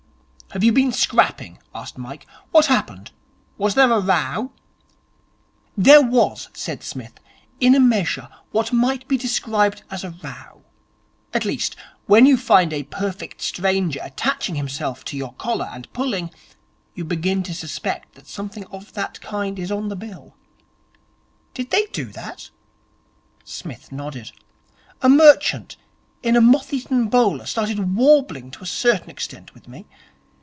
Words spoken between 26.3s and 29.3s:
a moth eaten bowler started warbling to a certain